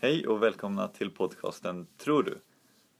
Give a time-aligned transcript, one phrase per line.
[0.00, 2.40] Hej och välkomna till podcasten Tror du?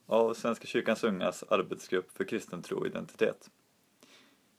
[0.06, 3.51] av Svenska kyrkans ungas arbetsgrupp för kristen tro och identitet.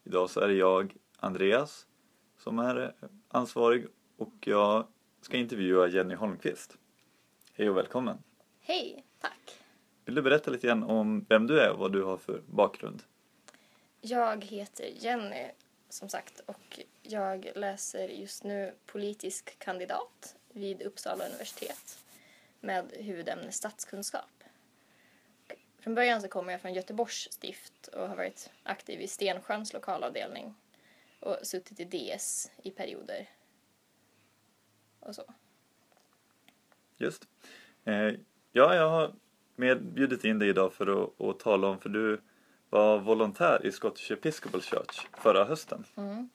[0.04, 1.88] Idag så är det jag, Andreas,
[2.38, 2.94] som är
[3.28, 4.88] ansvarig och jag
[5.22, 6.78] ska intervjua Jenny Holmqvist.
[7.54, 8.18] Hej och välkommen!
[8.62, 9.62] Hej, tack!
[10.06, 13.04] Vill du berätta lite grann om vem du är och vad du har för bakgrund?
[14.02, 15.48] Jag heter Jenny,
[15.90, 22.00] som sagt, och jag läser just nu politisk kandidat vid Uppsala universitet
[22.62, 24.44] med huvudämne statskunskap.
[25.80, 30.56] Från början så kommer jag från Göteborgs stift och har varit aktiv i Stensjöns lokalavdelning
[31.20, 33.30] och suttit i DS i perioder
[35.00, 35.24] och så.
[36.98, 37.28] Just.
[37.86, 38.14] Eh,
[38.52, 39.14] ja, jag har
[39.56, 42.22] med bjudit in dig idag för att, att tala om, för du
[42.70, 45.86] var volontär i Scottish Episcopal Church förra hösten.
[45.96, 46.30] Mm.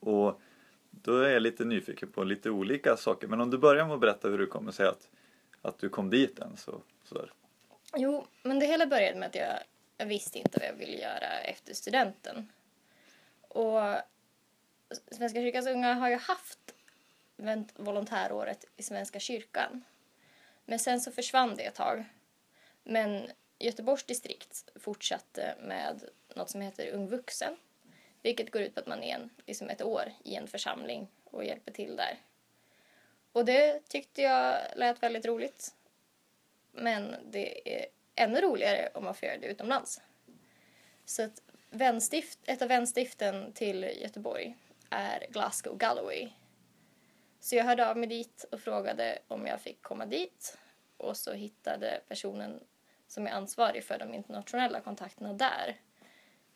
[0.00, 0.40] Och
[0.90, 3.28] då är jag lite nyfiken på lite olika saker.
[3.28, 5.08] Men om du börjar med att berätta hur det kommer sig att,
[5.62, 7.32] att du kom dit ens Så, sådär.
[7.96, 9.58] Jo, men det hela började med att jag,
[9.96, 12.52] jag visste inte vad jag ville göra efter studenten.
[13.40, 13.80] Och
[15.10, 16.74] Svenska kyrkans unga har ju haft
[17.76, 19.84] volontäråret i Svenska kyrkan.
[20.64, 22.04] Men sen så försvann det ett tag.
[22.84, 23.26] Men
[23.58, 26.04] Göteborgs distrikt fortsatte med
[26.36, 27.56] något som heter Ung vuxen.
[28.22, 31.44] Vilket går ut på att man är en, liksom ett år i en församling och
[31.44, 32.18] hjälper till där.
[33.32, 35.74] Och det tyckte jag lät väldigt roligt.
[36.72, 40.00] Men det är ännu roligare om man får göra det utomlands.
[41.04, 44.56] Så att vänstift, ett av vänstiften till Göteborg
[44.90, 46.28] är Glasgow Galloway.
[47.40, 50.58] Så jag hörde av mig dit och frågade om jag fick komma dit.
[50.96, 52.60] Och så hittade personen
[53.06, 55.80] som är ansvarig för de internationella kontakterna där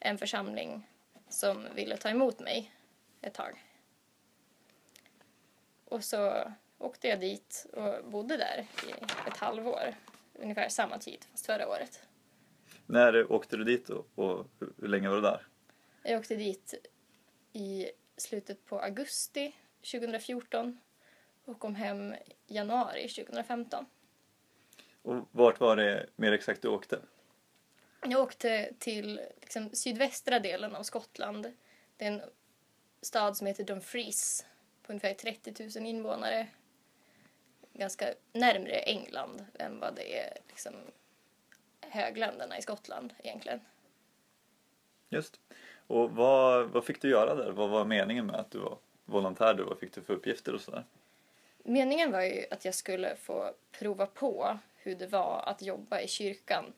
[0.01, 0.89] en församling
[1.29, 2.73] som ville ta emot mig
[3.21, 3.65] ett tag.
[5.85, 6.53] Och så
[6.85, 8.91] åkte jag dit och bodde där i
[9.29, 9.95] ett halvår,
[10.33, 12.03] ungefär samma tid, fast förra året.
[12.87, 14.47] När åkte du dit och, och
[14.81, 15.47] hur länge var du där?
[16.03, 16.75] Jag åkte dit
[17.53, 19.55] i slutet på augusti
[19.93, 20.81] 2014
[21.45, 22.15] och kom hem
[22.47, 23.87] januari 2015.
[25.03, 27.01] Och vart var det mer exakt du åkte?
[28.07, 31.53] Jag åkte till liksom, sydvästra delen av Skottland.
[31.97, 32.23] Det är en
[33.03, 34.47] stad som heter Dumfries
[34.83, 36.47] på ungefär 30 000 invånare.
[37.75, 40.73] Ganska närmre England än vad det är liksom,
[41.81, 43.61] högländerna i Skottland egentligen.
[45.09, 45.41] Just.
[45.87, 47.51] Och vad, vad fick du göra där?
[47.51, 49.55] Vad var meningen med att du var volontär?
[49.55, 50.85] Vad fick du för uppgifter och sådär?
[51.59, 56.09] Meningen var ju att jag skulle få prova på hur det var att jobba i
[56.09, 56.73] kyrkan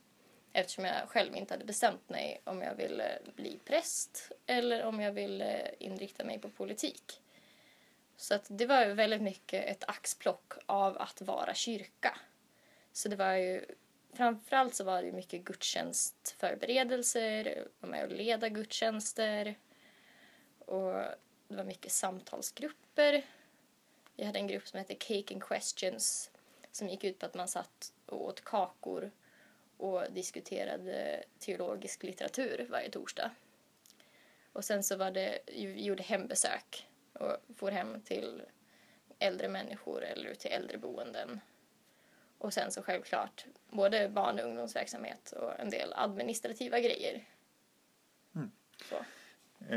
[0.53, 5.13] eftersom jag själv inte hade bestämt mig om jag ville bli präst eller om jag
[5.13, 7.21] ville inrikta mig på politik.
[8.16, 12.19] Så att det var väldigt mycket ett axplock av att vara kyrka.
[12.93, 13.65] Så det var ju
[14.12, 19.59] framförallt så var det mycket gudstjänstförberedelser, var med och leda gudstjänster
[20.59, 20.93] och
[21.49, 23.25] det var mycket samtalsgrupper.
[24.16, 26.31] Vi hade en grupp som hette Cake and Questions
[26.72, 29.10] som gick ut på att man satt och åt kakor
[29.77, 33.31] och diskuterade teologisk litteratur varje torsdag.
[34.53, 36.88] Och sen så var det, vi gjorde hembesök
[37.21, 38.43] och for hem till
[39.19, 41.41] äldre människor eller till äldreboenden.
[42.38, 47.25] Och sen så självklart både barn och ungdomsverksamhet och en del administrativa grejer.
[48.34, 48.50] Mm.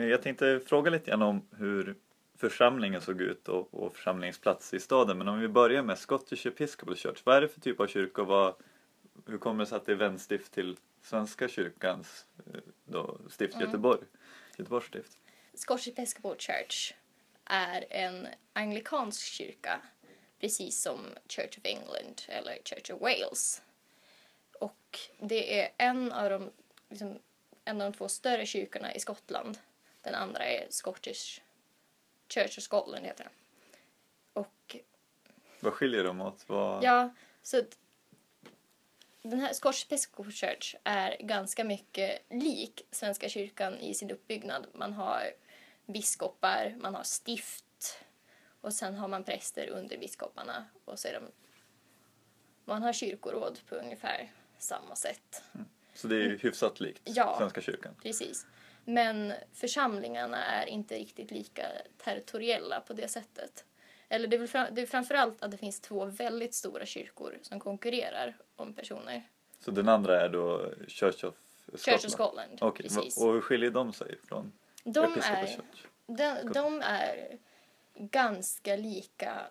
[0.10, 1.96] Jag tänkte fråga lite grann om hur
[2.38, 5.18] församlingen såg ut och, och församlingsplats i staden.
[5.18, 7.22] Men om vi börjar med Scottish Episcopal Church.
[7.24, 8.56] Vad är det för typ av kyrka och vad,
[9.28, 13.66] hur kommer det sig att det är vänstift till Svenska kyrkans eh, då, stift mm.
[13.66, 14.00] Göteborg?
[14.58, 15.18] Göteborgs stift.
[15.54, 16.94] Scottish Episcopal Church
[17.50, 19.82] är en anglikansk kyrka
[20.40, 23.62] precis som Church of England eller Church of Wales.
[24.60, 26.52] Och det är en av de,
[26.90, 27.20] liksom,
[27.66, 29.58] en av de två större kyrkorna i Skottland.
[30.02, 31.42] Den andra är Scottish
[32.30, 33.34] Church of Scotland heter den.
[34.34, 34.76] Och...
[35.60, 36.44] Vad skiljer de åt?
[36.48, 36.84] Vad...
[36.84, 37.14] Ja,
[37.44, 37.64] så
[39.22, 44.68] den här Scottish Episcopal Church är ganska mycket lik Svenska kyrkan i sin uppbyggnad.
[44.74, 45.32] Man har
[45.94, 47.66] biskopar, man har stift
[48.62, 51.24] och sen har man präster under biskoparna och så är de,
[52.66, 55.44] man har kyrkoråd på ungefär samma sätt.
[55.54, 55.68] Mm.
[55.94, 56.40] Så det är mm.
[56.40, 57.96] hyfsat likt ja, Svenska kyrkan?
[58.04, 58.46] precis.
[58.86, 61.66] Men församlingarna är inte riktigt lika
[61.98, 63.66] territoriella på det sättet.
[64.10, 67.60] Eller det är, fram, det är framförallt att det finns två väldigt stora kyrkor som
[67.60, 69.30] konkurrerar om personer.
[69.60, 71.82] Så den andra är då Church of Scotland?
[71.82, 72.84] Church of Scotland, okay.
[72.84, 73.18] precis.
[73.18, 74.52] Och hur skiljer de sig från
[74.84, 75.62] de är,
[76.08, 77.38] de, de är
[77.96, 79.48] ganska lika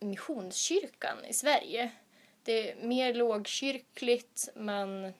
[0.00, 1.90] Missionskyrkan i Sverige.
[2.42, 5.12] Det är mer lågkyrkligt, man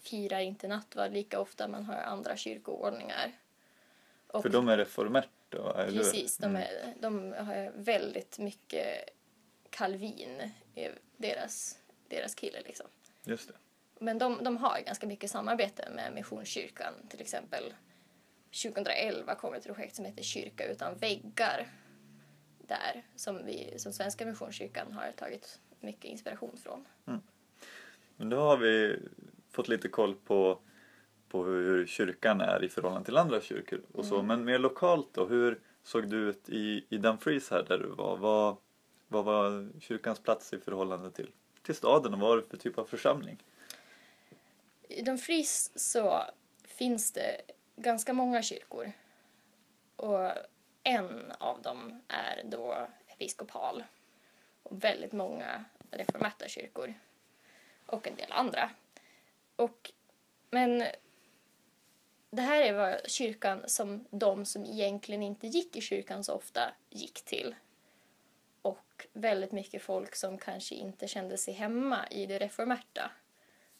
[0.00, 3.32] firar inte nattvard lika ofta, man har andra kyrkoordningar.
[4.26, 6.62] Och För de är reformert då, eller precis, de, Mm.
[6.62, 9.10] är, de har väldigt mycket
[9.70, 11.78] Calvin i deras,
[12.08, 12.86] deras kille liksom.
[13.24, 13.54] Just det.
[13.98, 16.94] Men de, de har ganska mycket samarbete med Missionskyrkan.
[17.08, 17.74] Till exempel
[18.50, 21.66] 2011 kom ett projekt som heter Kyrka utan väggar.
[22.58, 26.84] Där, som, vi, som Svenska Missionskyrkan har tagit mycket inspiration från.
[28.16, 28.98] Men då har vi
[29.50, 30.58] fått lite koll på,
[31.28, 34.22] på hur kyrkan är i förhållande till andra kyrkor och så.
[34.22, 38.16] Men mer lokalt då, hur såg du ut i, i Dumfries här där du var?
[38.16, 38.56] Vad,
[39.08, 41.30] vad var kyrkans plats i förhållande till,
[41.62, 43.42] till staden och vad var det för typ av församling?
[44.88, 46.22] I Dumfries så
[46.64, 47.40] finns det
[47.82, 48.92] ganska många kyrkor.
[49.96, 50.32] Och
[50.82, 53.84] en av dem är då episkopal.
[54.62, 56.94] Och väldigt många reformerta kyrkor.
[57.86, 58.70] Och en del andra.
[59.56, 59.92] Och,
[60.50, 60.84] men
[62.30, 66.72] det här är vad kyrkan som de som egentligen inte gick i kyrkan så ofta
[66.90, 67.54] gick till.
[68.62, 73.10] Och väldigt mycket folk som kanske inte kände sig hemma i det reformerta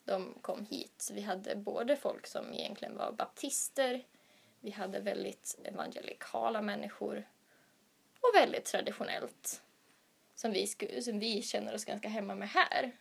[0.04, 1.10] de kom hit.
[1.12, 4.04] Vi hade både folk som egentligen var baptister,
[4.60, 7.28] vi hade väldigt evangelikala människor
[8.20, 9.62] och väldigt traditionellt
[10.34, 12.92] som vi, sku, som vi känner oss ganska hemma med här.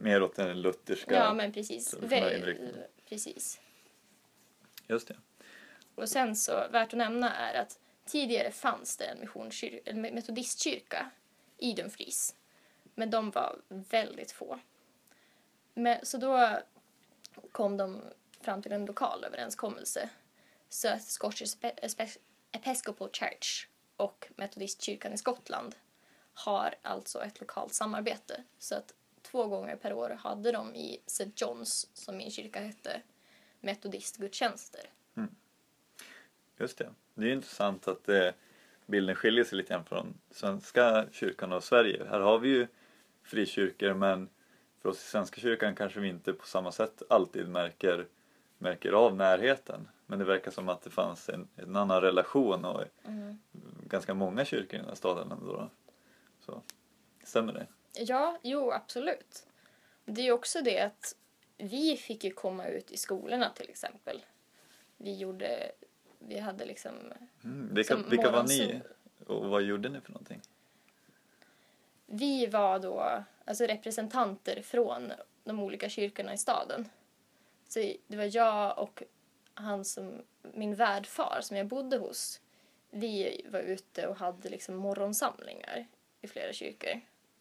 [0.00, 1.14] Mer åt den lutherska...
[1.14, 1.94] Ja, men precis.
[3.08, 3.60] precis.
[4.86, 5.16] Just det.
[5.94, 9.28] Och sen så, värt att nämna är att tidigare fanns det en
[9.84, 11.10] en metodistkyrka
[11.58, 12.34] i Dumfries.
[12.94, 14.58] Men de var väldigt få.
[15.78, 16.58] Men, så då
[17.52, 18.02] kom de
[18.40, 20.10] fram till en lokal överenskommelse.
[20.68, 21.56] Så Scottish
[22.52, 25.74] Episcopal Church och Metodistkyrkan i Skottland
[26.34, 28.42] har alltså ett lokalt samarbete.
[28.58, 31.24] Så att två gånger per år hade de i St.
[31.24, 33.02] John's, som min kyrka hette,
[33.60, 34.90] metodistgudstjänster.
[35.16, 35.34] Mm.
[36.56, 36.94] Just det.
[37.14, 38.30] Det är intressant att eh,
[38.86, 42.04] bilden skiljer sig lite grann från svenska kyrkan och Sverige.
[42.10, 42.66] Här har vi ju
[43.22, 44.28] frikyrkor men
[44.88, 48.06] för oss i Svenska kyrkan kanske vi inte på samma sätt alltid märker,
[48.58, 49.88] märker av närheten.
[50.06, 52.84] Men det verkar som att det fanns en, en annan relation och
[53.86, 55.52] ganska många kyrkor i den här staden ändå.
[55.52, 55.70] Då.
[56.40, 56.62] Så,
[57.24, 57.66] stämmer det?
[57.92, 59.46] Ja, jo, absolut.
[60.04, 61.16] Det är också det att
[61.56, 64.24] vi fick ju komma ut i skolorna till exempel.
[64.96, 65.72] Vi gjorde,
[66.18, 66.92] vi hade liksom,
[67.44, 68.80] Mm, vilka vilka var ni
[69.26, 70.40] och vad gjorde ni för någonting?
[72.10, 75.12] Vi var då alltså representanter från
[75.44, 76.88] de olika kyrkorna i staden.
[77.68, 79.02] Så det var jag och
[79.54, 80.22] han som,
[80.54, 82.40] min värdfar som jag bodde hos.
[82.90, 85.86] Vi var ute och hade liksom morgonsamlingar
[86.20, 87.00] i flera kyrkor.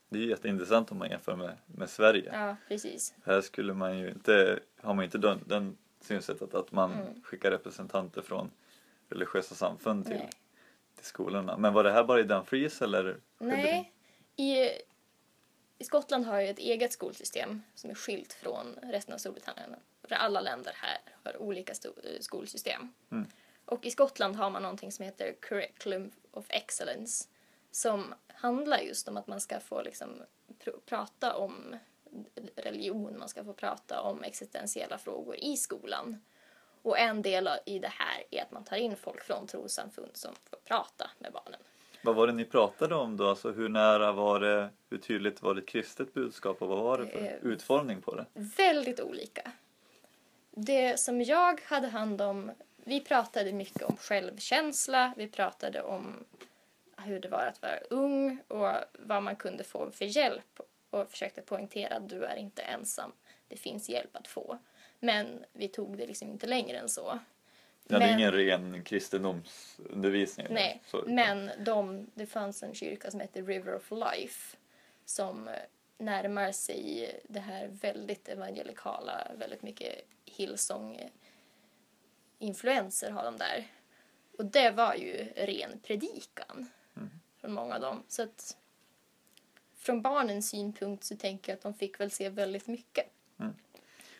[0.10, 2.30] Det är ju jätteintressant om man jämför med, med Sverige.
[2.34, 3.14] Ja, precis.
[3.26, 7.24] Här skulle man ju inte, har man inte den, den synsättet att man Mm.
[7.24, 8.52] skickar representanter från
[9.10, 10.30] religiösa samfund till, Nej.
[10.96, 11.58] till skolorna.
[11.58, 13.18] Men var det här bara i Dumfries eller?
[13.38, 13.92] Nej.
[14.38, 14.72] I,
[15.78, 19.76] I Skottland har ju ett eget skolsystem som är skilt från resten av Storbritannien.
[20.04, 22.94] För alla länder här har olika eh, skolsystem.
[23.12, 23.28] Mm.
[23.66, 27.28] Och i Skottland har man någonting som heter Curriculum of Excellence
[27.72, 30.10] som handlar just om att man ska få liksom
[30.60, 31.78] pr- prata om
[32.56, 36.22] religion, man ska få prata om existentiella frågor i skolan.
[36.82, 40.36] Och en del i det här är att man tar in folk från trossamfund som
[40.50, 41.60] får prata med barnen.
[42.08, 43.30] Vad var det ni pratade om då?
[43.30, 44.70] Alltså hur nära var det?
[44.90, 48.16] Hur tydligt var det ett kristet budskap och vad var det för Eh, utformning på
[48.16, 48.26] det?
[48.34, 49.52] Väldigt olika.
[50.52, 56.26] Det som jag hade hand om, vi pratade mycket om självkänsla, vi pratade om
[56.98, 60.60] hur det var att vara ung och vad man kunde få för hjälp
[60.90, 63.12] och försökte poängtera att du är inte ensam,
[63.48, 64.58] det finns hjälp att få.
[65.00, 67.20] Men vi tog det liksom inte längre än så.
[67.88, 70.48] Det Men- ingen ren kristendomsundervisning?
[70.50, 74.58] Nej, Så, men de, det fanns en kyrka som heter River of Life
[75.06, 75.54] som eh,
[75.98, 83.68] närmar sig det här väldigt evangelikala, väldigt mycket Hillsong-influenser har de där.
[84.38, 86.70] Och det var ju ren predikan
[87.42, 88.04] från många av dem.
[88.08, 88.58] Så att
[89.76, 93.06] från barnens synpunkt så tänker jag att de fick väl se väldigt mycket.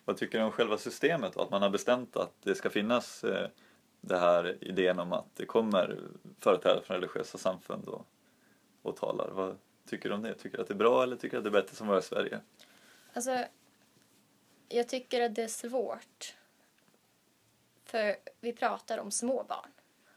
[0.08, 1.36] Vad tycker du om själva systemet?
[1.36, 3.48] Att man har bestämt att det ska finnas eh,
[4.00, 6.00] det här idén om att det kommer
[6.40, 8.06] företrädare från religiösa samfund och,
[8.82, 9.30] och talar.
[9.30, 10.34] Vad tycker du om det?
[10.34, 11.98] Tycker du att det är bra eller tycker du att det är bättre som var
[11.98, 12.40] i Sverige?
[13.12, 13.44] Alltså,
[14.68, 16.36] jag tycker att det är svårt.
[17.84, 19.70] För vi pratar om små barn.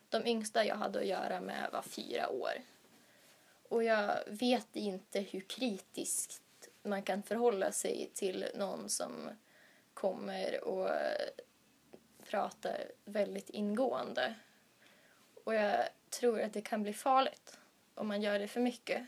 [0.09, 2.53] De yngsta jag hade att göra med var fyra år.
[3.69, 6.41] Och jag vet inte hur kritiskt
[6.83, 9.29] man kan förhålla sig till någon som
[10.01, 10.89] kommer och
[12.29, 14.35] pratar väldigt ingående.
[15.43, 17.59] Och jag tror att det kan bli farligt
[17.95, 19.05] om man gör det för mycket.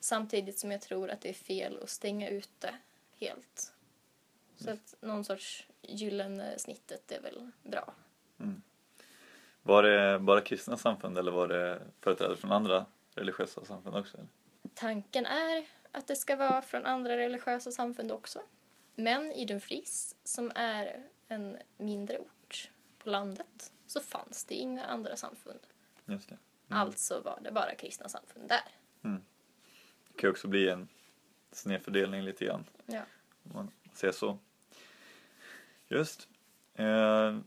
[0.00, 2.74] Samtidigt som jag tror att det är fel att stänga ute
[3.18, 3.72] helt.
[4.56, 7.94] Så att någon sorts gyllene snittet är väl bra.
[9.62, 14.16] Var det bara kristna samfund eller var det företrädare från andra religiösa samfund också?
[14.16, 14.28] eller?
[14.74, 18.42] Tanken är att det ska vara från andra religiösa samfund också.
[19.02, 25.16] Men i Dumfries, som är en mindre ort på landet, så fanns det inga andra
[25.16, 25.60] samfund.
[26.06, 26.38] Just det.
[26.68, 28.62] Alltså var det bara kristna samfund där.
[29.02, 30.88] Det kan ju också bli en
[31.52, 32.64] snedfördelning lite grann.
[32.86, 33.02] Ja.
[33.42, 34.38] om man säger så.
[35.88, 36.28] Just.
[36.74, 37.38] Eh,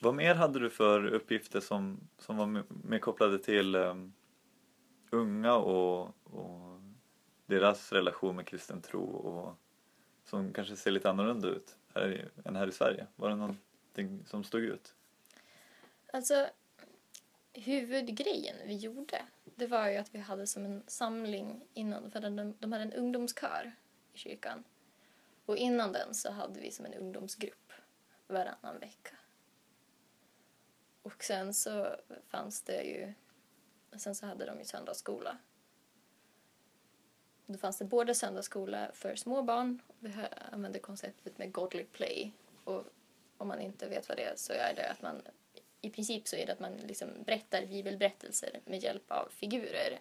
[0.00, 3.94] vad mer hade du för uppgifter som, som var mer kopplade till eh,
[5.10, 6.80] unga och, och
[7.46, 9.56] deras relation med kristen tro och
[10.24, 13.06] som kanske ser lite annorlunda ut här i, än här i Sverige?
[13.16, 14.94] Var det någonting som stod ut?
[16.12, 16.48] Alltså,
[17.52, 22.54] huvudgrejen vi gjorde, det var ju att vi hade som en samling innan, för de,
[22.58, 23.72] de hade en ungdomskör
[24.12, 24.64] i kyrkan.
[25.46, 27.72] Och innan den så hade vi som en ungdomsgrupp
[28.26, 29.16] varannan vecka.
[31.02, 31.96] Och sen så
[32.28, 33.12] fanns det ju,
[33.96, 35.38] sen så hade de ju söndagsskola.
[37.46, 40.12] Då fanns det både söndagsskola för små barn, vi
[40.52, 42.32] använde konceptet med Godly Play.
[42.64, 42.84] Och
[43.36, 45.22] om man inte vet vad det är så är det att man
[45.80, 50.00] i princip så är det att man liksom berättar bibelberättelser med hjälp av figurer.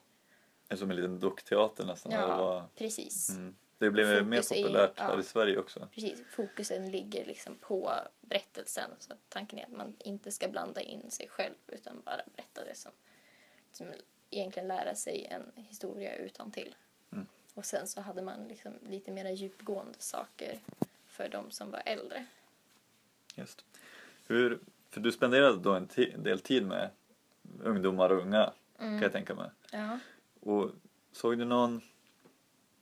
[0.69, 2.11] Är som en liten dockteater nästan.
[2.11, 2.75] Ja, vad?
[2.75, 3.29] precis.
[3.29, 3.55] Mm.
[3.77, 5.03] Det blev Fokus mer är- populärt ja.
[5.03, 5.87] här i Sverige också.
[5.93, 6.23] precis.
[6.31, 8.91] Fokusen ligger liksom på berättelsen.
[8.99, 12.75] Så tanken är att man inte ska blanda in sig själv utan bara berätta det
[12.75, 12.91] som,
[13.71, 13.87] som
[14.29, 16.75] egentligen lära sig en historia utan till.
[17.61, 17.63] Mm.
[17.63, 20.59] Och sen så hade man liksom lite mer djupgående saker
[21.07, 22.25] för de som var äldre.
[23.35, 23.65] Just.
[24.27, 25.87] Hur, för du spenderade då en
[26.23, 26.89] del tid med
[27.63, 29.49] ungdomar och unga kan jag tänka mig.
[29.71, 29.99] Ja.
[30.39, 30.71] Och
[31.11, 31.81] såg du någon,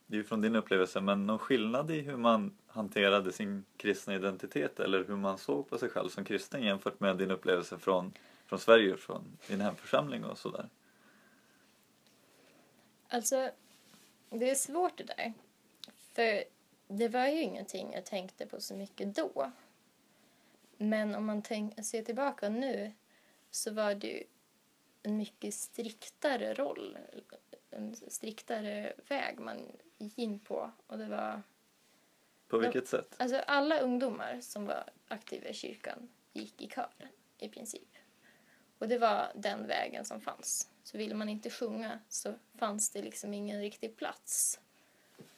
[0.06, 4.16] det är ju från din upplevelse, men någon skillnad i hur man hanterade sin kristna
[4.16, 8.14] identitet eller hur man såg på sig själv som kristen jämfört med din upplevelse från,
[8.46, 10.70] från Sverige från din hemförsamling och sådär?
[13.10, 13.52] Alltså,
[14.30, 15.34] det är svårt det där.
[16.14, 16.44] För
[16.88, 19.52] det var ju ingenting jag tänkte på så mycket då.
[20.78, 22.92] Men om man tänk, ser tillbaka nu
[23.52, 24.24] så var det ju
[25.04, 26.98] en mycket striktare roll,
[27.70, 30.72] en striktare väg man gick in på.
[30.88, 31.42] Och det var,
[32.48, 33.16] På vilket sätt?
[33.18, 37.96] alltså alla ungdomar som var aktiva i kyrkan gick i kören i princip.
[38.80, 40.70] Och det var den vägen som fanns.
[40.84, 44.60] Så ville man inte sjunga så fanns det liksom ingen riktig plats.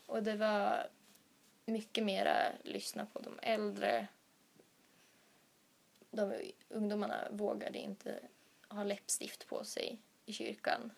[0.06, 0.90] Och det var
[1.66, 4.08] mycket mera lyssna på de äldre.
[6.12, 6.34] De
[6.70, 8.20] ungdomarna vågade inte
[8.68, 10.92] ha läppstift på sig i kyrkan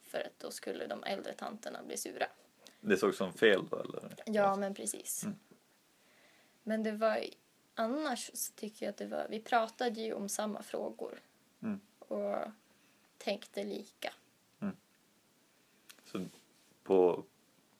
[0.00, 2.26] för att då skulle de äldre tanterna bli sura.
[2.80, 4.14] Det såg som fel då eller?
[4.26, 5.24] Ja, men precis.
[5.24, 5.38] Mm.
[6.62, 7.24] Men det var
[7.74, 11.20] annars så tycker jag att det var, vi pratade ju om samma frågor
[11.62, 11.80] Mm.
[11.98, 12.36] och
[13.18, 14.12] tänkte lika.
[16.12, 16.26] Så
[16.82, 17.24] på,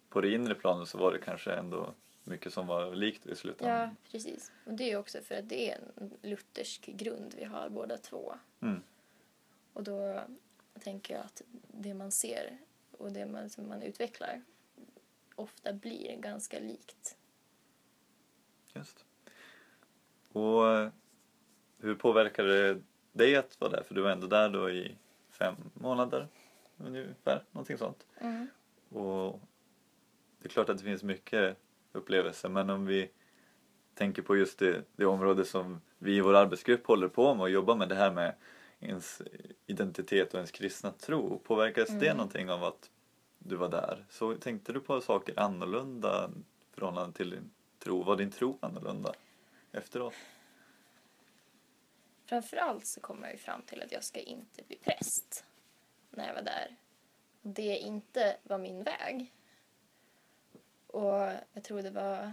[0.08, 3.80] på det inre planet så var det kanske ändå mycket som var likt i slutändan?
[3.80, 4.52] Ja, precis.
[4.64, 8.34] Och det är också för att det är en luthersk grund vi har båda två.
[8.60, 8.82] Mm.
[9.72, 10.20] Och då
[10.80, 12.58] tänker jag att det man ser
[12.90, 14.42] och det man, som man utvecklar
[15.34, 17.16] ofta blir ganska likt.
[18.74, 19.04] Just.
[20.32, 20.90] Och eh,
[21.78, 22.82] hur påverkade det
[23.12, 23.83] dig att vara där?
[23.83, 24.97] För du var ändå där då i
[25.31, 26.28] fem månader
[26.76, 28.07] ungefär, någonting sånt.
[28.19, 28.47] Mm.
[28.88, 29.40] Och
[30.38, 31.57] det är klart att det finns mycket
[31.92, 33.11] upplevelser men om vi
[33.95, 37.50] tänker på just det, det område som vi i vår arbetsgrupp håller på med och
[37.50, 38.35] jobbar med det här med
[38.81, 39.23] ens
[39.66, 41.38] identitet och ens kristna tro.
[41.38, 42.16] Påverkades det Mm.
[42.16, 42.90] någonting av att
[43.38, 44.04] du var där?
[44.11, 48.02] Så tänkte du på saker annorlunda i förhållande till din tro?
[48.02, 49.12] Var din tro annorlunda
[49.73, 50.14] efteråt?
[52.32, 55.44] Framförallt så kom jag ju fram till att jag ska inte bli präst
[56.10, 56.76] när jag var där.
[57.42, 59.32] Det inte var min väg.
[60.86, 62.32] Och jag tror det var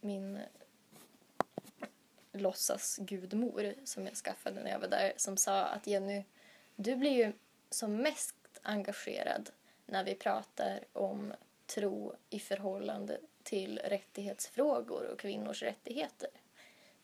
[0.00, 0.38] min
[2.32, 6.24] låtsas gudmor som jag skaffade när jag var där som sa att Jenny,
[6.76, 7.32] du blir ju
[7.70, 9.50] som mest engagerad
[9.86, 11.34] när vi pratar om
[11.66, 16.30] tro i förhållande till rättighetsfrågor och kvinnors rättigheter.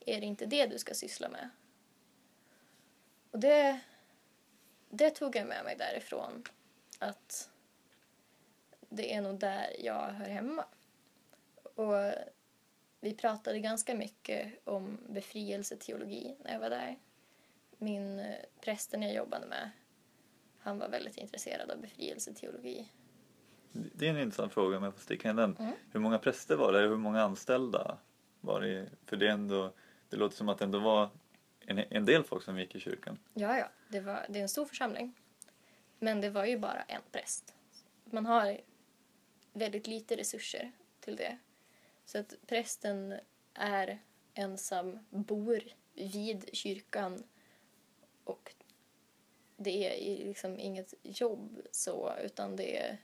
[0.01, 1.51] Är det inte det du ska syssla med?
[3.35, 3.81] Och det,
[4.91, 6.43] det tog jag med mig därifrån.
[6.99, 7.51] Att
[8.89, 10.65] det är nog där jag hör hemma.
[11.75, 11.95] Och
[13.01, 16.99] vi pratade ganska mycket om befrielseteologi när jag var där.
[17.79, 19.71] Min eh, prästen jag jobbade med,
[20.59, 22.89] han var väldigt intresserad av befrielseteologi.
[23.73, 25.57] Det är en intressant fråga om jag får sticka in den.
[25.57, 25.73] Mm.
[25.93, 26.79] Hur många präster var det?
[26.79, 27.99] Hur många anställda
[28.41, 28.91] var det?
[29.07, 29.73] För det, ändå,
[30.09, 31.11] det låter som att det ändå var
[31.67, 33.19] en, en del folk som gick i kyrkan.
[33.35, 35.15] Ja, ja, det, var, det är en stor församling.
[35.99, 37.55] Men det var ju bara en präst.
[38.05, 38.61] Man har
[39.53, 41.39] väldigt lite resurser till det.
[42.05, 43.21] Så att prästen
[43.55, 43.99] är
[44.35, 45.63] ensam, bor
[45.95, 47.25] vid kyrkan
[48.25, 48.55] och
[49.57, 52.99] det är liksom inget jobb så, utan det är...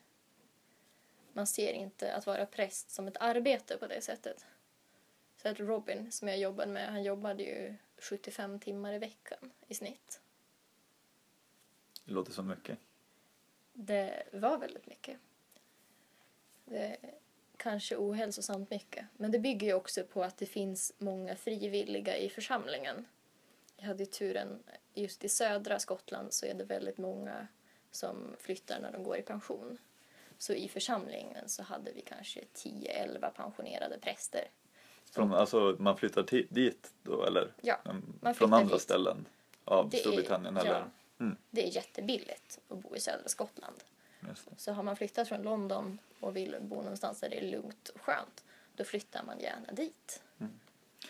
[1.33, 4.47] Man ser inte att vara präst som ett arbete på det sättet.
[5.43, 9.75] Så att Robin, som jag jobbade med, han jobbade ju 75 timmar i veckan i
[9.75, 10.21] snitt.
[12.05, 12.79] Det låter som mycket.
[13.73, 15.19] Det var väldigt mycket.
[16.65, 16.97] Det är
[17.57, 19.07] kanske ohälsosamt mycket.
[19.17, 23.07] Men det bygger ju också på att det finns många frivilliga i församlingen.
[23.77, 24.63] Jag hade ju turen,
[24.95, 27.47] just i södra Skottland så är det väldigt många
[27.91, 29.79] som flyttar när de går i pension.
[30.39, 34.51] Så i församlingen så hade vi kanske 10-11 pensionerade präster.
[35.11, 36.23] Från, alltså man flyttar
[36.55, 37.53] dit då eller?
[37.61, 38.83] Ja, Mm, man Från andra dit.
[38.83, 39.27] ställen
[39.65, 40.61] av Det är- Storbritannien ja.
[40.61, 40.85] eller?
[41.21, 43.77] Mm, Det är jättebilligt att bo i södra Skottland.
[44.57, 48.01] Så har man flyttat från London och vill bo någonstans där det är lugnt och
[48.01, 48.45] skönt,
[48.77, 50.23] då flyttar man gärna dit.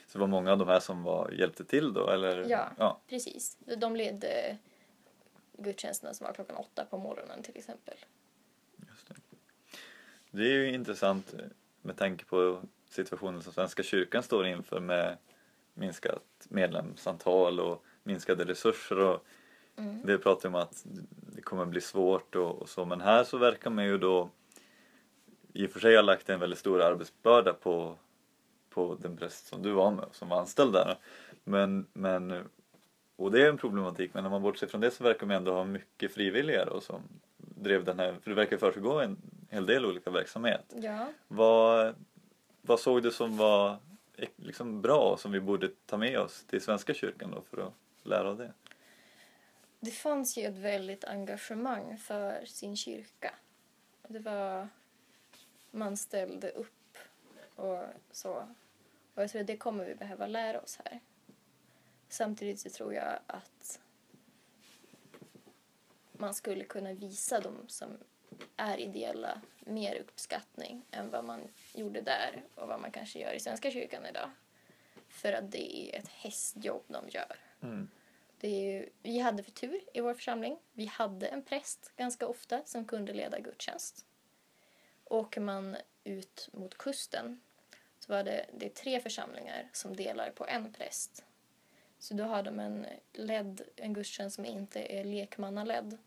[0.06, 2.46] Så det var många av de här som var, hjälpte till då eller?
[2.48, 2.70] Ja.
[2.78, 3.00] ja.
[3.08, 3.56] Precis.
[3.76, 4.56] De ledde
[5.58, 7.94] gudstjänsterna som var klockan åtta på morgonen till exempel.
[8.88, 9.14] Just det.
[10.30, 11.40] det är ju intressant eh,
[11.82, 15.16] med tanke på situationen som Svenska kyrkan står inför med
[15.74, 19.24] minskat medlemsantal och minskade resurser och
[19.76, 20.00] Mm.
[20.06, 20.84] det pratar om att
[21.34, 24.30] det kommer bli svårt och, och så men här så verkar man ju då
[25.52, 27.96] i och för sig ha lagt en väldigt stor arbetsbörda på,
[28.70, 30.98] på den präst som du var med som var anställd där.
[31.44, 32.48] Men, men,
[33.16, 35.52] och det är en problematik men när man bortser från det så verkar man ändå
[35.52, 37.02] ha mycket frivilliga då som
[37.36, 39.16] drev den här, för det verkar försiggå en
[39.50, 40.74] hel del olika verksamhet.
[40.76, 41.94] Ja, Vad,
[42.62, 43.76] vad såg du som var
[44.36, 48.28] liksom bra som vi borde ta med oss till Svenska kyrkan då för att lära
[48.28, 48.52] av det?
[49.80, 53.34] det fanns ju ett väldigt engagemang för sin kyrka.
[54.08, 54.68] Det var...
[55.70, 56.98] Man ställde upp
[57.54, 58.34] och så.
[59.14, 61.00] Och jag tror att det kommer vi behöva lära oss här.
[62.08, 63.80] Samtidigt så tror jag att
[66.12, 67.98] man skulle kunna visa dem som
[68.60, 73.40] är ideella mer uppskattning än vad man gjorde där och vad man kanske gör i
[73.40, 74.30] Svenska kyrkan idag.
[75.08, 77.36] För att det är ett hästjobb de gör.
[77.62, 77.88] Mm.
[78.40, 80.58] Det är ju, vi hade för tur i vår församling.
[80.72, 84.06] Vi hade en präst ganska ofta som kunde leda gudstjänst.
[85.04, 87.40] Åker man ut mot kusten
[87.98, 91.24] så var det, det är tre församlingar som delar på en präst.
[91.98, 95.98] Så då har de en, ledd, en gudstjänst som inte är lekmannaledd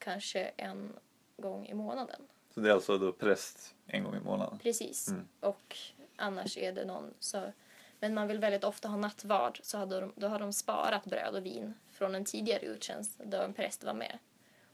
[0.00, 0.92] kanske en
[1.40, 2.20] gång i månaden.
[2.54, 4.58] Så det är alltså då präst en gång i månaden?
[4.58, 5.08] Precis.
[5.08, 5.28] Mm.
[5.40, 5.76] Och
[6.16, 7.52] annars är det någon så...
[7.98, 11.34] Men man vill väldigt ofta ha nattvard så hade de, då har de sparat bröd
[11.34, 14.18] och vin från en tidigare gudstjänst där en präst var med.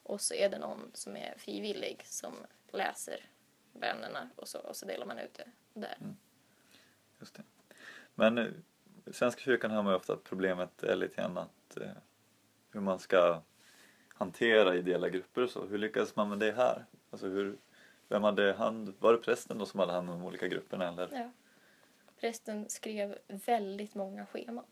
[0.02, 2.35] Och så är det någon som är frivillig som
[2.72, 3.20] läser
[3.72, 5.96] bönerna och så, och så delar man ut det där.
[7.20, 7.42] Just det.
[8.14, 8.46] Men eh,
[9.11, 11.90] Svenska kyrkan har man ju ofta problemet är lite grann att eh,
[12.70, 13.42] hur man ska
[14.16, 15.66] hantera ideella grupper och så.
[15.66, 16.85] Hur lyckades man med det här?
[17.11, 17.57] Alltså hur,
[18.09, 21.09] vem hade hand, var det prästen då som hade hand om de olika grupperna eller?
[21.12, 21.31] Ja.
[22.20, 24.64] Prästen skrev väldigt många scheman.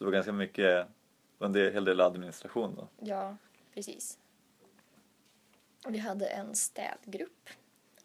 [0.00, 0.86] Så det var ganska mycket,
[1.38, 2.88] en del, hel del administration då?
[3.06, 3.36] Ja,
[3.74, 4.18] precis.
[5.88, 7.48] Vi hade en städgrupp.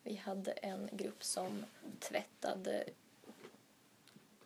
[0.03, 1.65] Vi hade en grupp som
[1.99, 2.83] tvättade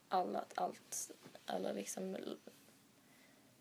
[0.09, 1.11] alla, allt,
[1.45, 2.17] alla liksom,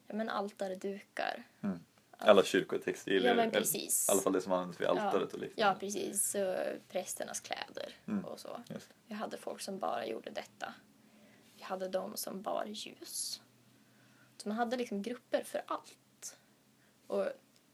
[0.08, 1.42] men altardukar.
[1.62, 1.78] Mm.
[2.20, 3.28] Alla kyrkotextilier?
[3.28, 4.08] Ja men precis.
[4.08, 5.80] I alla fall det som används vid altaret och Ja, liknande?
[5.80, 6.30] precis.
[6.30, 6.56] Så
[6.88, 8.24] prästernas kläder Mm.
[8.24, 8.60] och så.
[9.06, 10.74] Vi hade folk som bara gjorde detta.
[11.56, 13.42] Vi hade de som bar ljus.
[14.36, 16.38] Så man hade liksom grupper för allt.
[17.06, 17.26] Och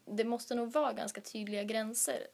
[0.05, 2.27] det måste nog vara ganska tydliga gränser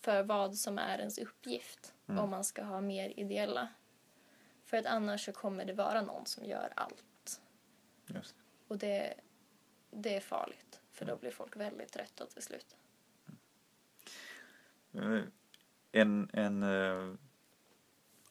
[0.00, 2.24] för vad som är ens uppgift Mm.
[2.24, 3.68] om man ska ha mer ideella.
[4.64, 7.40] För att annars så kommer det vara någon som gör allt.
[8.06, 8.34] Just.
[8.72, 9.14] Och det,
[9.90, 10.80] det är farligt.
[10.92, 12.76] För då blir folk väldigt trötta till slut.
[14.92, 15.20] Eh,
[15.92, 17.14] En, en eh,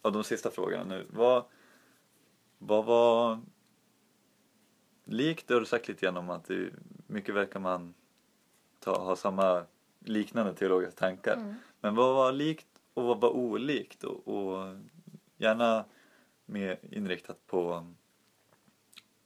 [0.02, 1.06] av de sista frågorna nu.
[1.10, 1.46] Vad,
[2.58, 3.42] vad var
[5.04, 6.70] likt, det har du sagt lite grann om att det
[7.08, 7.94] mycket verkar man
[8.80, 9.66] ta, ha samma
[10.00, 11.34] liknande teologiska tankar.
[11.34, 11.56] Mm.
[11.80, 14.78] Men vad var likt och och vad var olikt och, och
[15.38, 15.86] gärna
[16.46, 17.94] mer inriktat på,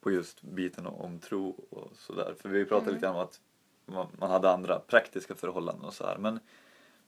[0.06, 2.34] på just biten om tro och sådär.
[2.40, 2.94] För vi pratade Mm.
[2.94, 3.40] lite om att
[3.86, 6.18] man, man hade andra praktiska förhållanden och så här.
[6.18, 6.40] Men,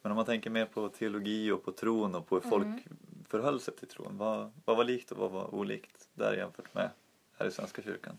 [0.02, 2.80] men om man tänker mer på teologi och på tron och på hur folk Mm.
[3.28, 4.18] förhöll sig till tron.
[4.18, 6.90] Vad, vad var likt och vad var olikt där jämfört med
[7.38, 8.18] här i Svenska kyrkan?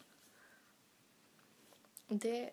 [2.07, 2.49] Det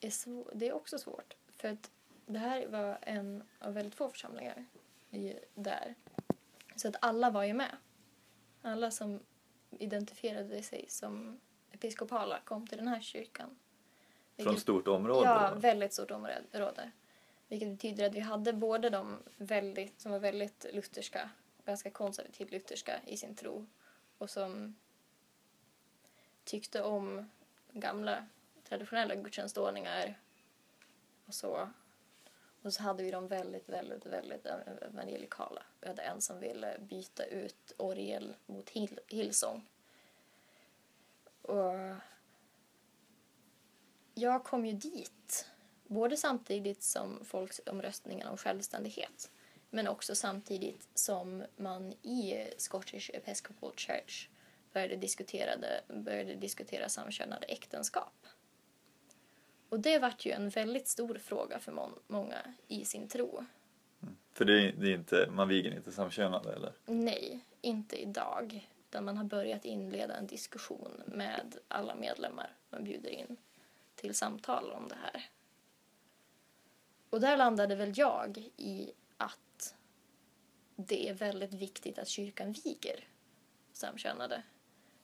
[0.00, 1.34] är, svår, det är också svårt.
[1.56, 1.90] För att
[2.26, 4.64] det här var en av väldigt få församlingar
[5.10, 5.94] i, där.
[6.76, 7.76] Så att alla var ju med.
[8.62, 9.20] Alla som
[9.70, 11.40] identifierade sig som
[11.72, 13.46] episkopala kom till den här kyrkan.
[14.36, 15.26] Från Vilket- stort område?
[15.28, 16.90] Ja, väldigt stort område.
[17.48, 21.30] Vilket betyder att vi hade både de väldigt, som var väldigt lutherska,
[21.64, 23.66] ganska konservativt lutherska i sin tro
[24.18, 24.76] och som
[26.44, 27.30] tyckte om
[27.72, 28.26] gamla
[28.68, 30.18] traditionella gudstjänstordningar
[31.24, 31.68] och så.
[32.68, 35.62] Och så hade vi de väldigt, väldigt, väldigt eh, evangelikala.
[35.80, 39.68] Vi hade en som ville byta ut orgel mot hill, Hillsong.
[41.42, 41.74] Och
[44.14, 45.46] jag kom ju dit
[45.86, 49.30] både samtidigt som folkomröstningen om självständighet
[49.70, 54.28] men också samtidigt som man i Scottish Episcopal Church
[54.72, 55.50] började, diskutera,
[55.86, 58.17] började diskutera samkönade äktenskap.
[59.68, 62.36] Och det vart ju en väldigt stor fråga för må- många
[62.68, 63.44] i sin tro.
[64.32, 66.72] För det är, det är inte, man viger inte samkönade eller?
[66.86, 68.68] Nej, inte idag.
[68.88, 73.36] Utan man har börjat inleda en diskussion med alla medlemmar man bjuder in
[73.94, 75.30] till samtal om det här.
[77.10, 79.74] Och där landade väl jag i att
[80.76, 83.04] det är väldigt viktigt att kyrkan viger
[83.72, 84.42] samkönade.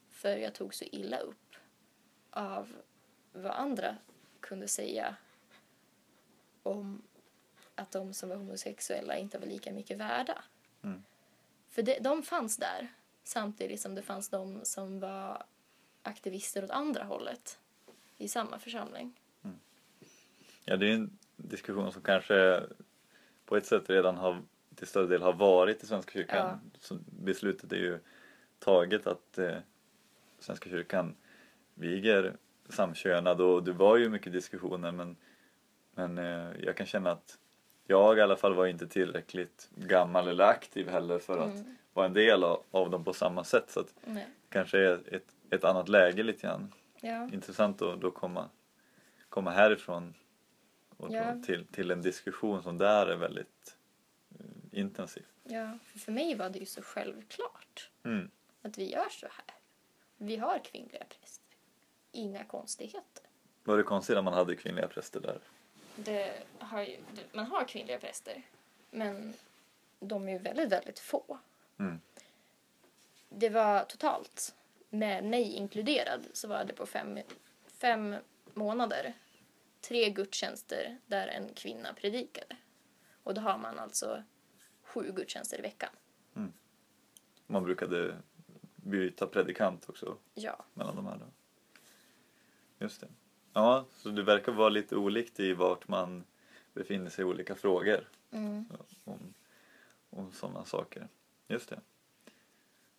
[0.09, 1.55] För jag tog så illa upp
[2.29, 2.75] av
[3.33, 3.97] vad andra
[4.45, 5.15] kunde säga
[6.63, 7.01] om
[7.75, 10.43] att de som var homosexuella inte var lika mycket värda.
[10.83, 11.03] Mm.
[11.69, 12.87] För det, de fanns där
[13.23, 15.43] samtidigt som det fanns de som var
[16.01, 17.59] aktivister åt andra hållet
[18.17, 19.13] i samma församling.
[20.65, 22.63] Ja, det är en diskussion som kanske
[23.45, 24.41] på ett sätt redan har
[24.75, 26.71] till större del har varit i Svenska kyrkan.
[26.79, 27.99] Så beslutet är ju
[28.59, 29.57] taget att eh,
[30.39, 31.15] Svenska kyrkan
[31.73, 32.37] viger
[32.69, 35.17] samkönad och det var ju mycket diskussioner men,
[35.91, 37.37] men eh, jag kan känna att
[37.87, 41.75] jag i alla fall var inte tillräckligt gammal eller aktiv heller för att Mm.
[41.93, 44.27] vara en del av, av dem på samma sätt så att Nej.
[44.49, 46.73] kanske är ett, ett annat läge lite grann.
[47.01, 47.29] Ja.
[47.33, 48.49] Intressant att då komma,
[49.29, 50.13] komma härifrån
[50.97, 51.41] och Ja.
[51.45, 53.77] till, till en diskussion som där är väldigt
[54.39, 55.25] eh, intensiv.
[55.43, 58.29] ja, för för mig var det ju så självklart Mm.
[58.61, 59.55] att vi gör så här.
[60.17, 61.44] Vi har kvinnliga präster.
[62.15, 63.23] Inga konstigheter.
[63.63, 65.39] Var det konstigt att man hade kvinnliga präster där?
[65.95, 66.97] Det har ju,
[67.33, 68.41] man har kvinnliga präster,
[68.91, 69.33] men
[69.99, 71.39] de är ju väldigt, väldigt få.
[71.77, 72.01] Mm.
[73.29, 74.55] Det var totalt,
[74.89, 77.19] med mig inkluderad, så var det på fem,
[77.67, 78.15] fem
[78.53, 79.13] månader
[79.81, 82.55] tre gudstjänster där en kvinna predikade.
[83.23, 84.23] Och då har man alltså
[84.83, 85.89] sju gudstjänster i veckan.
[87.47, 88.17] Man brukade
[88.75, 91.25] byta predikant också Ja, mellan de här då.
[92.79, 93.07] Just det.
[93.53, 96.23] Ja, så det verkar vara lite olikt i vart man
[96.73, 98.65] befinner sig i olika frågor mm.
[99.03, 99.33] om,
[100.09, 101.07] om sådana saker.
[101.47, 101.81] Just det.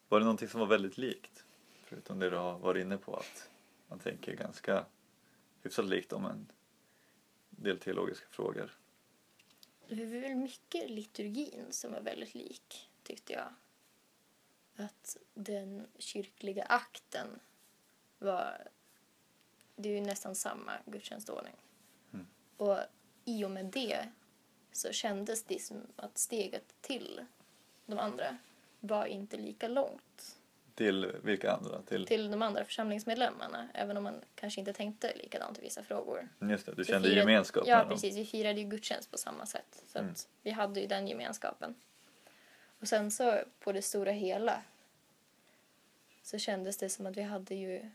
[0.08, 1.44] Var det någonting som var väldigt likt?
[1.84, 3.50] Förutom det du har varit inne på att
[3.88, 4.84] man tänker ganska
[5.62, 6.52] hyfsat likt om en
[7.50, 8.70] del teologiska frågor.
[9.88, 13.48] det var väl mycket liturgin som var väldigt lik, tyckte jag.
[14.76, 17.40] Att den kyrkliga akten
[18.18, 18.68] var...
[19.76, 21.54] Det är ju nästan samma gudstjänstordning.
[22.12, 22.26] Mm.
[22.56, 22.78] Och
[23.24, 24.08] i och med det
[24.72, 27.24] så kändes det som att steget till
[27.86, 28.36] de andra
[28.80, 30.36] var inte lika långt
[30.74, 31.82] Till vilka andra?
[31.82, 36.28] Till, till de andra församlingsmedlemmarna, även om man kanske inte tänkte likadant i vissa frågor.
[36.40, 37.88] just det, du Vi kände firade- gemenskap Ja, dem.
[37.88, 38.16] precis.
[38.16, 39.82] Vi firade ju gudstjänst på samma sätt.
[39.92, 40.14] Så Mm.
[40.42, 41.74] vi hade ju den gemenskapen.
[42.80, 44.62] Och sen så på det stora hela
[46.22, 47.90] så kändes det som att vi hade ju,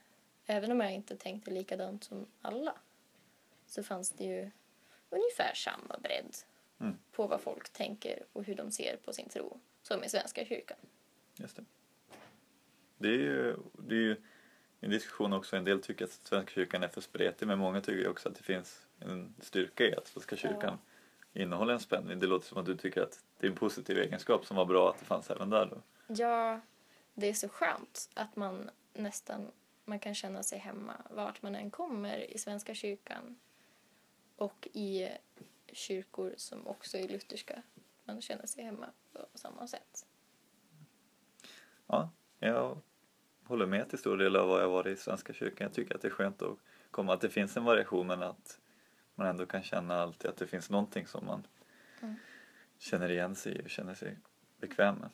[0.52, 2.76] även om jag inte tänkte likadant som alla,
[3.68, 4.52] så fanns det ju
[5.10, 6.36] ungefär samma bredd
[6.80, 6.98] Mm.
[7.12, 10.78] på vad folk tänker och hur de ser på sin tro som i Svenska kyrkan.
[11.36, 11.64] Just det.
[12.98, 14.16] Det är ju, det är ju
[14.80, 15.56] en diskussion också.
[15.58, 18.44] En del tycker att Svenska kyrkan är för spretig men många tycker också att det
[18.44, 20.78] finns en styrka i att Svenska kyrkan
[21.34, 22.20] innehåller en spänning.
[22.20, 24.90] Det låter som att du tycker att det är en positiv egenskap som var bra
[24.90, 25.82] att det fanns även där då.
[26.08, 26.60] Ja,
[27.14, 29.52] det är så skönt att man nästan
[29.92, 33.40] man kan känna sig hemma vart man än kommer i Svenska kyrkan
[34.36, 35.10] och i
[35.74, 37.64] kyrkor som också är lutherska.
[38.04, 40.06] man känner sig hemma på samma sätt.
[41.88, 42.82] Ja, jag
[43.44, 45.66] håller med till stor del av vad jag varit i Svenska kyrkan.
[45.66, 46.58] Jag tycker att det är skönt att
[46.92, 48.60] komma, att det finns en variation men att
[49.16, 51.48] man ändå kan känna alltid att det finns någonting som man
[52.02, 52.16] Mm.
[52.78, 54.18] känner igen sig i och känner sig
[54.58, 55.10] bekväm med.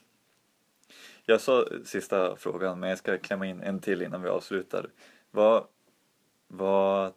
[1.26, 4.90] Jag sa sista frågan, men jag ska klämma in en till innan vi avslutar.
[5.32, 5.68] Vad,
[6.48, 7.14] vad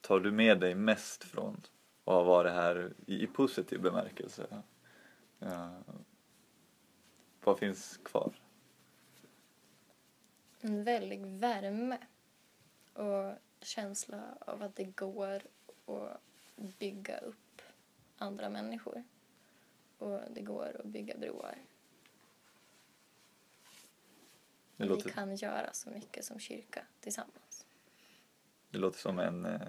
[0.00, 1.62] tar du med dig mest från
[2.04, 4.62] att ha varit här i, i positiv bemärkelse?
[5.38, 5.70] Ja.
[7.44, 8.32] Vad finns kvar?
[10.60, 11.98] En väldig värme
[12.92, 15.42] och känsla av att det går
[15.86, 16.20] att
[16.78, 17.62] bygga upp
[18.18, 19.04] andra människor.
[19.98, 21.58] Och det går att bygga broar.
[24.78, 27.66] Det låter, Vi kan göra så mycket som kyrka tillsammans.
[28.70, 29.60] det låter som en, eh,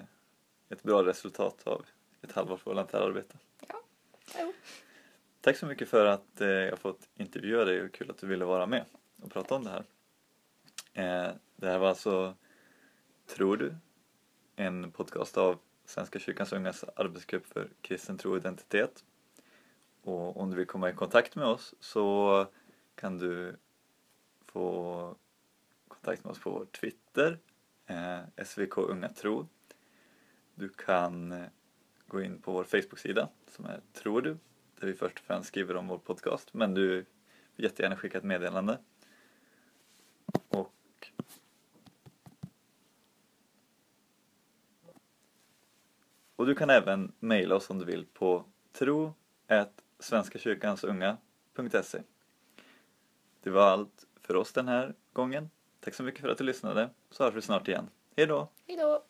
[0.70, 1.86] ett bra resultat av
[2.22, 3.38] ett halvårs volontärarbete.
[3.68, 3.82] Ja,
[4.40, 4.54] jo.
[5.42, 8.46] Tack så mycket för att eh, jag fått intervjua dig och kul att du ville
[8.46, 8.86] vara med
[9.22, 9.86] och prata om det här.
[10.94, 12.36] Eh, det här var alltså
[13.26, 13.76] Tror du?
[14.56, 19.04] En podcast av Svenska kyrkans ungas arbetsgrupp för kristen tro och identitet.
[20.02, 22.48] Och om du vill komma i kontakt med oss så
[22.96, 23.58] kan du
[24.52, 25.16] få
[25.88, 27.40] kontakt med oss på vår Twitter,
[27.86, 29.48] eh, SVK Unga Tro.
[30.56, 31.46] Du kan eh,
[32.08, 34.38] gå in på vår Facebook-sida som är Tror du?
[34.80, 36.54] Där vi först och främst skriver om vår podcast.
[36.54, 37.06] Men du
[37.56, 38.80] får jättegärna skicka ett meddelande.
[40.50, 40.74] Och
[46.36, 49.14] Och du kan även mejla oss om du vill på tro
[50.00, 52.02] svenskakyrkansunga.se
[53.42, 55.50] Det var allt för oss den här gången.
[55.80, 57.90] Tack så mycket för att du lyssnade, så hörs vi snart igen.
[58.18, 58.48] Hej då!
[58.68, 59.04] Hej då!